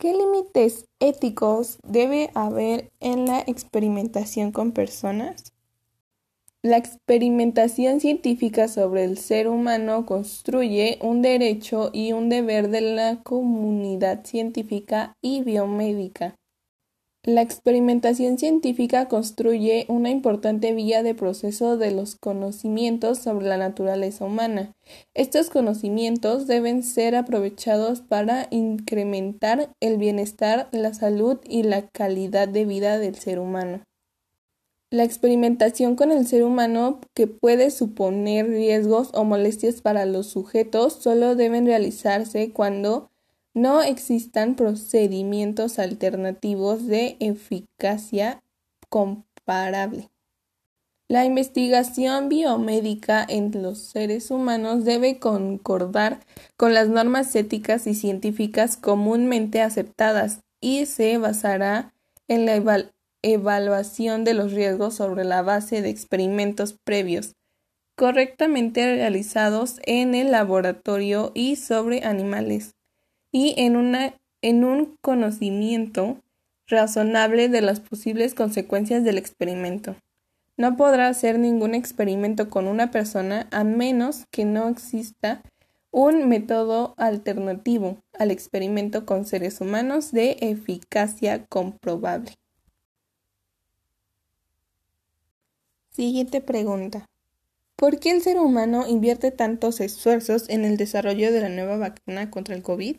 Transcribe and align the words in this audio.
¿Qué 0.00 0.14
límites 0.14 0.86
éticos 1.00 1.80
debe 1.82 2.30
haber 2.34 2.92
en 3.00 3.26
la 3.26 3.40
experimentación 3.40 4.52
con 4.52 4.70
personas? 4.70 5.52
La 6.62 6.76
experimentación 6.76 7.98
científica 7.98 8.68
sobre 8.68 9.02
el 9.02 9.18
ser 9.18 9.48
humano 9.48 10.06
construye 10.06 11.00
un 11.02 11.20
derecho 11.20 11.90
y 11.92 12.12
un 12.12 12.28
deber 12.28 12.68
de 12.68 12.80
la 12.82 13.24
comunidad 13.24 14.24
científica 14.24 15.16
y 15.20 15.42
biomédica. 15.42 16.36
La 17.28 17.42
experimentación 17.42 18.38
científica 18.38 19.06
construye 19.06 19.84
una 19.88 20.08
importante 20.08 20.72
vía 20.72 21.02
de 21.02 21.14
proceso 21.14 21.76
de 21.76 21.90
los 21.90 22.16
conocimientos 22.16 23.18
sobre 23.18 23.46
la 23.46 23.58
naturaleza 23.58 24.24
humana. 24.24 24.74
Estos 25.12 25.50
conocimientos 25.50 26.46
deben 26.46 26.82
ser 26.82 27.14
aprovechados 27.14 28.00
para 28.00 28.46
incrementar 28.50 29.68
el 29.78 29.98
bienestar, 29.98 30.70
la 30.72 30.94
salud 30.94 31.36
y 31.46 31.64
la 31.64 31.86
calidad 31.88 32.48
de 32.48 32.64
vida 32.64 32.98
del 32.98 33.16
ser 33.16 33.40
humano. 33.40 33.82
La 34.90 35.04
experimentación 35.04 35.96
con 35.96 36.10
el 36.10 36.26
ser 36.26 36.44
humano 36.44 36.98
que 37.12 37.26
puede 37.26 37.70
suponer 37.70 38.48
riesgos 38.48 39.10
o 39.12 39.24
molestias 39.24 39.82
para 39.82 40.06
los 40.06 40.28
sujetos 40.28 40.94
solo 40.94 41.36
deben 41.36 41.66
realizarse 41.66 42.52
cuando 42.54 43.10
no 43.58 43.82
existan 43.82 44.54
procedimientos 44.54 45.78
alternativos 45.78 46.86
de 46.86 47.16
eficacia 47.18 48.40
comparable. 48.88 50.10
La 51.08 51.24
investigación 51.24 52.28
biomédica 52.28 53.24
en 53.28 53.50
los 53.62 53.78
seres 53.78 54.30
humanos 54.30 54.84
debe 54.84 55.18
concordar 55.18 56.20
con 56.56 56.72
las 56.72 56.88
normas 56.88 57.34
éticas 57.34 57.86
y 57.86 57.94
científicas 57.94 58.76
comúnmente 58.76 59.60
aceptadas 59.60 60.40
y 60.60 60.86
se 60.86 61.18
basará 61.18 61.94
en 62.28 62.46
la 62.46 62.90
evaluación 63.22 64.22
de 64.24 64.34
los 64.34 64.52
riesgos 64.52 64.94
sobre 64.94 65.24
la 65.24 65.42
base 65.42 65.82
de 65.82 65.88
experimentos 65.88 66.76
previos 66.84 67.34
correctamente 67.96 68.94
realizados 68.94 69.80
en 69.82 70.14
el 70.14 70.30
laboratorio 70.30 71.32
y 71.34 71.56
sobre 71.56 72.04
animales 72.04 72.77
y 73.32 73.54
en, 73.56 73.76
una, 73.76 74.14
en 74.42 74.64
un 74.64 74.96
conocimiento 75.00 76.18
razonable 76.66 77.48
de 77.48 77.62
las 77.62 77.80
posibles 77.80 78.34
consecuencias 78.34 79.04
del 79.04 79.18
experimento. 79.18 79.96
No 80.56 80.76
podrá 80.76 81.08
hacer 81.08 81.38
ningún 81.38 81.74
experimento 81.74 82.50
con 82.50 82.66
una 82.66 82.90
persona 82.90 83.48
a 83.50 83.64
menos 83.64 84.26
que 84.30 84.44
no 84.44 84.68
exista 84.68 85.42
un 85.90 86.28
método 86.28 86.94
alternativo 86.96 87.98
al 88.18 88.30
experimento 88.30 89.06
con 89.06 89.24
seres 89.24 89.60
humanos 89.60 90.12
de 90.12 90.36
eficacia 90.40 91.46
comprobable. 91.46 92.34
Siguiente 95.90 96.40
pregunta. 96.40 97.06
¿Por 97.74 98.00
qué 98.00 98.10
el 98.10 98.22
ser 98.22 98.38
humano 98.38 98.86
invierte 98.86 99.30
tantos 99.30 99.80
esfuerzos 99.80 100.48
en 100.48 100.64
el 100.64 100.76
desarrollo 100.76 101.32
de 101.32 101.40
la 101.40 101.48
nueva 101.48 101.78
vacuna 101.78 102.30
contra 102.30 102.54
el 102.54 102.62
COVID? 102.62 102.96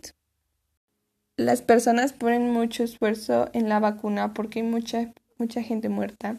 Las 1.39 1.61
personas 1.61 2.11
ponen 2.11 2.51
mucho 2.51 2.83
esfuerzo 2.83 3.47
en 3.53 3.69
la 3.69 3.79
vacuna 3.79 4.33
porque 4.33 4.59
hay 4.59 4.65
mucha, 4.65 5.13
mucha 5.37 5.63
gente 5.63 5.87
muerta. 5.87 6.37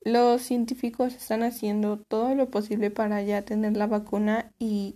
Los 0.00 0.42
científicos 0.42 1.16
están 1.16 1.42
haciendo 1.42 1.98
todo 1.98 2.32
lo 2.36 2.48
posible 2.48 2.92
para 2.92 3.20
ya 3.22 3.42
tener 3.42 3.76
la 3.76 3.88
vacuna 3.88 4.52
y 4.60 4.94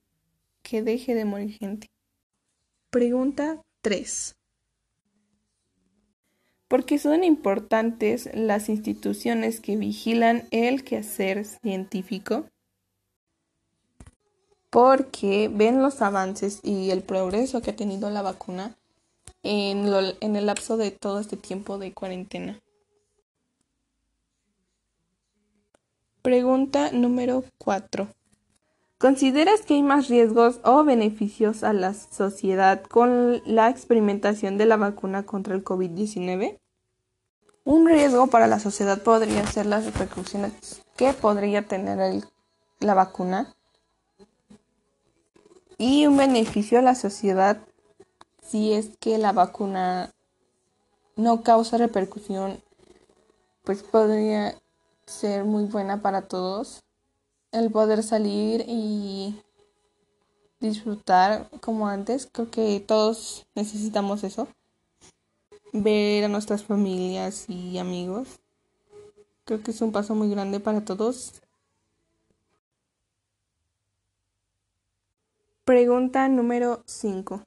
que 0.62 0.82
deje 0.84 1.16
de 1.16 1.24
morir 1.24 1.58
gente. 1.58 1.88
Pregunta 2.90 3.60
3. 3.80 4.36
¿Por 6.68 6.84
qué 6.84 6.96
son 6.98 7.24
importantes 7.24 8.30
las 8.32 8.68
instituciones 8.68 9.58
que 9.58 9.76
vigilan 9.76 10.46
el 10.52 10.84
quehacer 10.84 11.44
científico? 11.44 12.44
Porque 14.70 15.50
ven 15.52 15.82
los 15.82 16.00
avances 16.00 16.60
y 16.62 16.90
el 16.90 17.02
progreso 17.02 17.60
que 17.60 17.72
ha 17.72 17.76
tenido 17.76 18.08
la 18.10 18.22
vacuna 18.22 18.76
en, 19.42 20.36
el 20.36 20.46
lapso 20.46 20.76
de 20.76 20.90
todo 20.90 21.20
este 21.20 21.36
tiempo 21.36 21.78
de 21.78 21.92
cuarentena. 21.92 22.60
Pregunta 26.22 26.90
número 26.92 27.44
4. 27.58 28.08
¿Consideras 28.98 29.62
que 29.62 29.74
hay 29.74 29.82
más 29.82 30.08
riesgos 30.08 30.60
o 30.62 30.84
beneficios 30.84 31.64
a 31.64 31.72
la 31.72 31.94
sociedad 31.94 32.82
con 32.82 33.40
la 33.46 33.70
experimentación 33.70 34.58
de 34.58 34.66
la 34.66 34.76
vacuna 34.76 35.24
contra 35.24 35.54
el 35.54 35.64
COVID-19? 35.64 36.58
Un 37.64 37.86
riesgo 37.86 38.26
para 38.26 38.46
la 38.46 38.60
sociedad 38.60 39.02
podría 39.02 39.46
ser 39.46 39.64
las 39.64 39.86
repercusiones 39.86 40.82
que 40.96 41.14
podría 41.14 41.66
tener 41.66 42.22
la 42.80 42.94
vacuna 42.94 43.54
y 45.78 46.06
un 46.06 46.18
beneficio 46.18 46.78
a 46.78 46.82
la 46.82 46.94
sociedad 46.94 47.62
si 48.50 48.72
es 48.72 48.96
que 48.98 49.16
la 49.16 49.32
vacuna 49.32 50.12
no 51.14 51.42
causa 51.42 51.78
repercusión, 51.78 52.60
pues 53.62 53.84
podría 53.84 54.60
ser 55.06 55.44
muy 55.44 55.64
buena 55.64 56.02
para 56.02 56.22
todos. 56.22 56.82
El 57.52 57.70
poder 57.70 58.02
salir 58.02 58.64
y 58.66 59.40
disfrutar 60.58 61.48
como 61.60 61.86
antes, 61.86 62.28
creo 62.30 62.50
que 62.50 62.80
todos 62.80 63.46
necesitamos 63.54 64.24
eso. 64.24 64.48
Ver 65.72 66.24
a 66.24 66.28
nuestras 66.28 66.64
familias 66.64 67.48
y 67.48 67.78
amigos. 67.78 68.40
Creo 69.44 69.62
que 69.62 69.70
es 69.70 69.80
un 69.80 69.92
paso 69.92 70.16
muy 70.16 70.28
grande 70.28 70.58
para 70.58 70.84
todos. 70.84 71.40
Pregunta 75.64 76.28
número 76.28 76.82
5. 76.86 77.44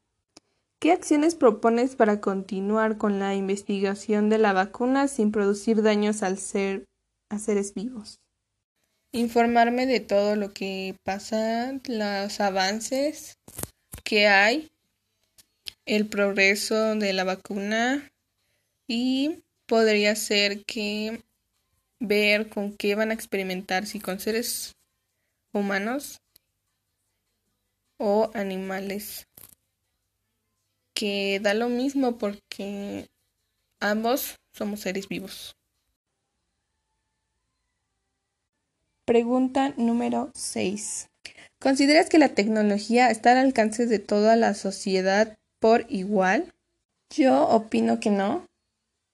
¿Qué 0.83 0.91
acciones 0.91 1.35
propones 1.35 1.95
para 1.95 2.19
continuar 2.19 2.97
con 2.97 3.17
la 3.17 3.35
investigación 3.35 4.27
de 4.27 4.38
la 4.38 4.51
vacuna 4.51 5.07
sin 5.07 5.31
producir 5.31 5.81
daños 5.81 6.23
al 6.23 6.38
ser, 6.38 6.89
a 7.29 7.39
seres 7.39 7.73
vivos? 7.73 8.19
Informarme 9.13 9.85
de 9.85 10.01
todo 10.01 10.35
lo 10.35 10.51
que 10.51 10.97
pasa, 11.05 11.79
los 11.85 12.41
avances 12.41 13.38
que 14.03 14.27
hay, 14.27 14.73
el 15.85 16.09
progreso 16.09 16.95
de 16.95 17.13
la 17.13 17.23
vacuna 17.23 18.11
y 18.85 19.41
podría 19.67 20.17
ser 20.17 20.65
que 20.65 21.23
ver 22.01 22.50
con 22.50 22.75
qué 22.75 22.95
van 22.95 23.11
a 23.11 23.13
experimentar, 23.13 23.85
si 23.85 24.01
con 24.01 24.19
seres 24.19 24.75
humanos 25.53 26.19
o 27.95 28.29
animales 28.33 29.27
que 31.03 31.41
da 31.43 31.53
lo 31.53 31.67
mismo 31.67 32.17
porque 32.17 33.09
ambos 33.81 34.37
somos 34.53 34.79
seres 34.79 35.09
vivos. 35.09 35.53
Pregunta 39.03 39.73
número 39.75 40.31
6. 40.33 41.09
¿Consideras 41.59 42.07
que 42.07 42.19
la 42.19 42.29
tecnología 42.29 43.11
está 43.11 43.33
al 43.33 43.39
alcance 43.39 43.85
de 43.85 43.99
toda 43.99 44.37
la 44.37 44.53
sociedad 44.53 45.37
por 45.59 45.85
igual? 45.89 46.53
Yo 47.09 47.49
opino 47.49 47.99
que 47.99 48.09
no. 48.09 48.45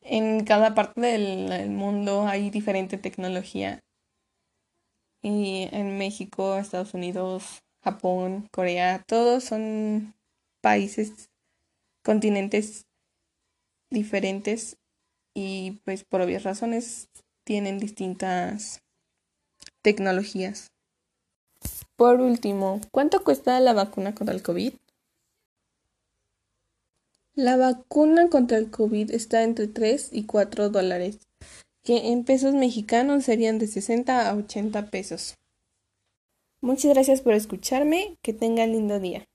En 0.01 0.45
cada 0.45 0.75
parte 0.75 1.01
del 1.01 1.71
mundo 1.71 2.27
hay 2.27 2.51
diferente 2.51 3.00
tecnología. 3.00 3.79
Y 5.23 5.67
en 5.71 5.97
México, 5.97 6.56
Estados 6.59 6.94
Unidos, 6.94 7.63
Japón, 7.83 8.47
Corea, 8.51 9.03
todos 9.07 9.44
son 9.44 10.13
países 10.62 11.29
continentes 12.09 12.88
diferentes 13.91 14.77
y 15.35 15.79
pues 15.85 16.03
por 16.03 16.21
obvias 16.21 16.41
razones 16.41 17.07
tienen 17.44 17.77
distintas 17.77 18.81
tecnologías. 19.83 20.71
Por 21.95 22.19
último, 22.19 22.81
¿cuánto 22.89 23.23
cuesta 23.23 23.59
la 23.59 23.73
vacuna 23.73 24.15
contra 24.15 24.33
el 24.33 24.41
COVID? 24.41 24.73
La 27.35 27.57
vacuna 27.57 28.27
contra 28.29 28.57
el 28.57 28.71
COVID 28.71 29.11
está 29.11 29.44
entre 29.44 29.67
3 29.67 30.09
y 30.11 30.25
4 30.25 30.71
dólares, 30.71 31.19
que 31.83 32.07
en 32.11 32.25
pesos 32.25 32.56
mexicanos 32.56 33.23
serían 33.23 33.59
de 33.59 33.67
60 33.67 34.27
a 34.27 34.35
80 34.35 34.89
pesos. 34.89 35.35
Muchas 36.59 36.91
gracias 36.91 37.21
por 37.21 37.35
escucharme, 37.35 38.17
que 38.23 38.33
tengan 38.33 38.71
lindo 38.71 39.00
día. 39.00 39.29